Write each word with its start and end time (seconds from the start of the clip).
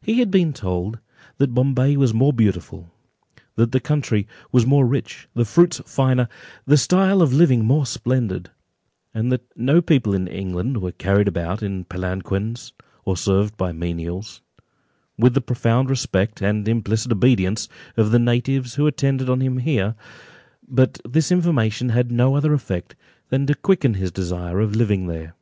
He 0.00 0.18
had 0.18 0.28
been 0.32 0.52
told, 0.52 0.98
that 1.38 1.54
Bombay 1.54 1.96
was 1.96 2.12
more 2.12 2.32
beautiful, 2.32 2.90
that 3.54 3.70
the 3.70 3.78
country 3.78 4.26
was 4.50 4.66
more 4.66 4.84
rich, 4.84 5.28
the 5.34 5.44
fruits 5.44 5.80
finer, 5.86 6.26
the 6.66 6.76
style 6.76 7.22
of 7.22 7.32
living 7.32 7.64
more 7.64 7.86
splendid, 7.86 8.50
and 9.14 9.30
that 9.30 9.44
no 9.54 9.80
people 9.80 10.14
in 10.14 10.26
England 10.26 10.82
were 10.82 10.90
carried 10.90 11.28
about 11.28 11.62
in 11.62 11.84
palanquins, 11.84 12.72
or 13.04 13.16
served 13.16 13.56
by 13.56 13.70
menials, 13.70 14.42
with 15.16 15.32
the 15.34 15.40
profound 15.40 15.88
respect, 15.88 16.42
and 16.42 16.66
implicit 16.66 17.12
obedience, 17.12 17.68
of 17.96 18.10
the 18.10 18.18
natives 18.18 18.74
who 18.74 18.88
attended 18.88 19.30
on 19.30 19.40
him 19.40 19.58
here; 19.58 19.94
but 20.66 21.00
this 21.08 21.30
information 21.30 21.90
had 21.90 22.10
no 22.10 22.34
other 22.34 22.52
effect 22.52 22.96
than 23.28 23.46
to 23.46 23.54
quicken 23.54 23.94
his 23.94 24.10
desire 24.10 24.58
of 24.58 24.74
living 24.74 25.06
there. 25.06 25.36